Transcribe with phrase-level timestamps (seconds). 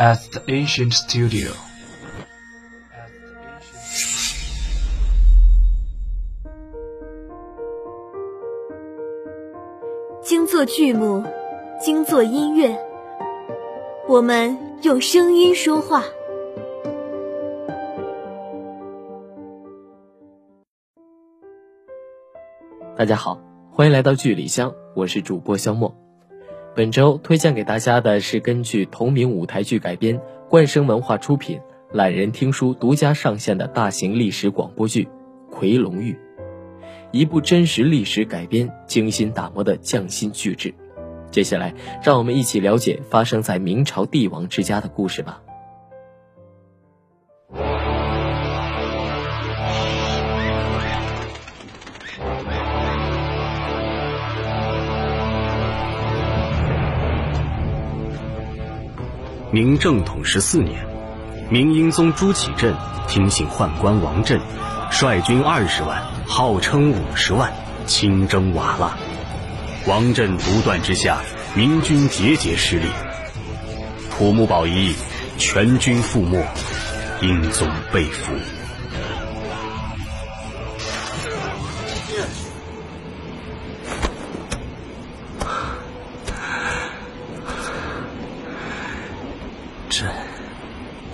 [0.00, 1.52] at the ancient studio.
[10.22, 11.22] 精作剧目，
[11.78, 12.74] 精作音乐，
[14.08, 16.02] 我们用声音说话。
[22.96, 23.38] 大家好，
[23.70, 25.94] 欢迎来到剧里香，我是主播肖墨。
[26.80, 31.60] 本周推荐给大家的是根据同名舞台剧改编，冠生文化出品，
[31.92, 35.06] 懒人听书独家上线的大型历史广播剧
[35.54, 36.12] 《夔龙玉》，
[37.12, 40.72] 一部真实历史改编、精心打磨的匠心巨制。
[41.30, 45.42] 接下来，让我们一起了解发生在明朝帝王之家的故事吧。
[59.52, 60.86] 明正统十四年，
[61.50, 62.72] 明英宗朱祁镇
[63.08, 64.40] 听信宦官王振，
[64.92, 67.52] 率军二十万，号称五十万，
[67.84, 68.92] 亲征瓦剌。
[69.88, 71.18] 王振独断之下，
[71.56, 72.86] 明军节节失利。
[74.12, 74.94] 土木堡一役，
[75.36, 76.46] 全军覆没，
[77.20, 78.32] 英宗被俘。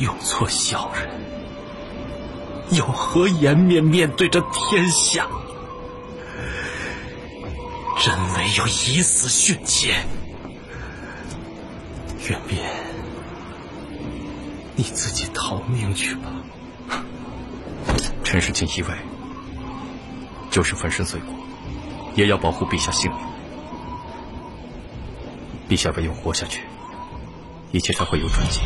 [0.00, 1.08] 用错小人，
[2.70, 5.26] 有何颜面面对这天下？
[7.98, 9.94] 朕唯有以死殉节。
[12.28, 12.58] 袁斌，
[14.76, 16.30] 你自己逃命去吧。
[18.22, 18.88] 臣是锦衣卫，
[20.50, 21.32] 就是粉身碎骨，
[22.14, 23.20] 也要保护陛下性命。
[25.68, 26.62] 陛下唯有活下去，
[27.72, 28.60] 一切才会有转机。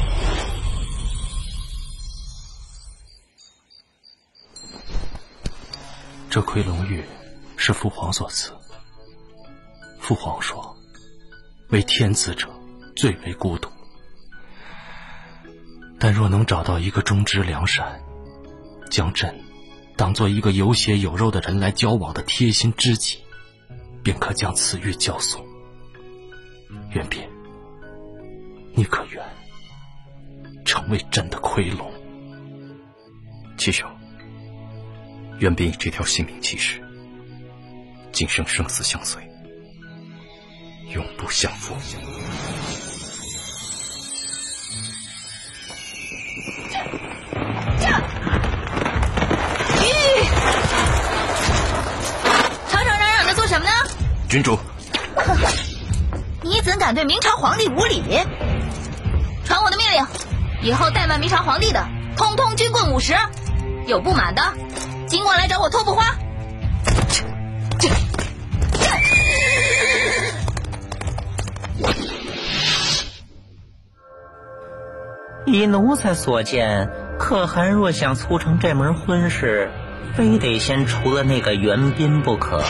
[6.33, 7.05] 这夔龙玉
[7.59, 8.53] 是父皇所赐。
[10.01, 10.75] 父皇说
[11.69, 12.49] ：“为天子者
[12.97, 13.69] 最为孤独，
[15.99, 18.01] 但若能找到一个忠直良善、
[18.91, 19.39] 将朕
[19.95, 23.19] 当做一个有血有肉的人来交往的贴心知己，
[24.03, 25.45] 便可将此玉交送。
[26.93, 27.23] 元斌，
[28.73, 29.23] 你可愿
[30.65, 31.93] 成为朕的夔龙？”
[33.59, 33.87] 七兄。
[35.43, 36.81] 愿便以这条性命起誓，
[38.13, 39.21] 今生生死相随，
[40.95, 41.75] 永不相负。
[52.69, 53.71] 吵吵嚷嚷的做什么呢？
[54.29, 54.57] 君主，
[56.45, 58.01] 你怎敢对明朝皇帝无礼？
[59.45, 60.07] 传我的命令，
[60.63, 61.85] 以后怠慢明朝皇帝的，
[62.17, 63.13] 通通军棍五十。
[63.89, 64.41] 有不满的。
[65.13, 66.17] 尽管来找我托布花。
[66.87, 67.23] 这
[67.79, 67.89] 这
[75.45, 79.71] 以奴才所见，可汗若想促成这门婚事，
[80.17, 82.63] 非得先除了那个袁斌不可。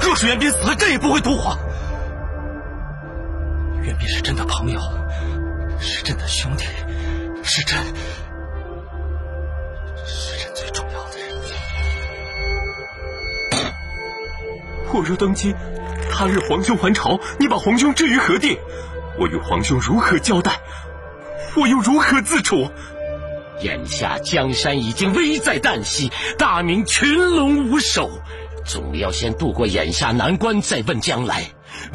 [0.00, 1.58] 若是袁斌死了，朕也不会图皇。
[3.82, 4.80] 袁斌是朕的朋友，
[5.78, 6.64] 是朕的兄弟，
[7.42, 7.78] 是朕。
[14.94, 15.52] 我若登基，
[16.08, 18.56] 他日皇兄还朝，你把皇兄置于何地？
[19.18, 20.60] 我与皇兄如何交代？
[21.56, 22.70] 我又如何自处？
[23.60, 28.08] 眼下江山已经危在旦夕，大明群龙无首，
[28.64, 31.42] 总要先渡过眼下难关，再问将来。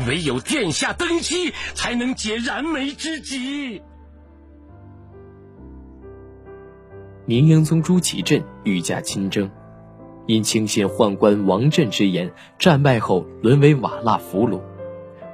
[0.06, 3.82] 唯有殿下登基，才能解燃眉之急。
[7.26, 9.50] 明英宗朱祁镇御驾亲征。
[10.30, 14.62] 因轻信宦官王振之言，战败后沦为瓦剌俘虏，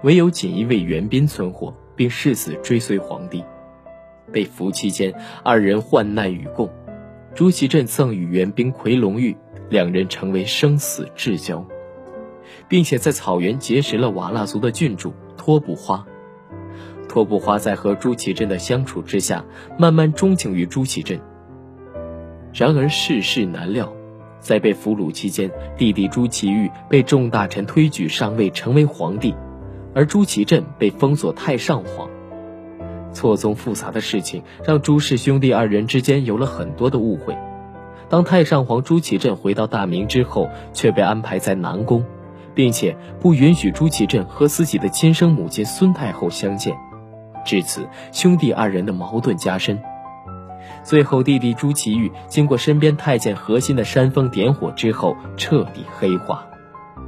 [0.04, 3.44] 唯有锦衣卫袁斌存活，并誓死追随皇帝。
[4.32, 5.14] 被俘期间，
[5.44, 6.70] 二人患难与共，
[7.34, 9.36] 朱祁镇赠与袁斌夔龙玉，
[9.70, 11.66] 两人成为生死至交，
[12.70, 16.08] 并且在草原结识了瓦剌族的郡主托布花。
[17.10, 19.44] 托布花在和朱祁镇的相处之下，
[19.78, 21.20] 慢慢钟情于朱祁镇。
[22.54, 23.94] 然而世事难料。
[24.46, 29.34] 在被俘虏期间，弟弟朱祁钰被众大臣推举上位，成为皇帝，
[29.96, 32.08] 而朱祁镇被封作太上皇。
[33.12, 37.36] 错综复杂的事情让朱氏兄弟二人之间有了很多的误会。
[38.08, 42.06] 当太上皇朱祁镇回到大明之后，却被安排在南宫，
[42.54, 46.78] 并且不允许朱祁镇和自己的亲生母亲孙太后相见。
[47.44, 49.82] 至此，兄弟二人的矛盾加深。
[50.86, 56.48] 最后，弟弟朱祁钰经过身边太监何心的煽风点火之后，彻底黑化。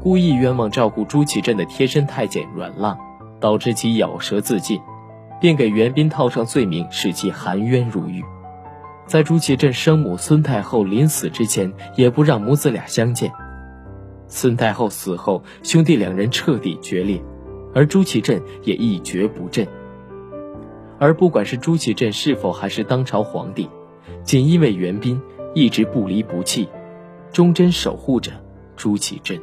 [0.02, 2.98] 故意冤枉照顾朱祁镇的贴身太监阮浪，
[3.40, 4.82] 导致其咬舌自尽，
[5.40, 8.26] 便给袁彬套上罪名，使其含冤入狱。
[9.06, 13.32] 在朱祁镇生母孙太后临死之前，也不让母子俩相见。
[14.28, 17.22] 孙太后死后，兄弟两人彻底决裂，
[17.76, 19.68] 而朱祁镇也一蹶不振。
[21.00, 23.70] 而不管是朱祁镇是否还是当朝皇帝，
[24.24, 25.22] 锦衣卫袁彬
[25.54, 26.68] 一直不离不弃，
[27.32, 28.32] 忠贞守护着
[28.76, 29.40] 朱祁镇。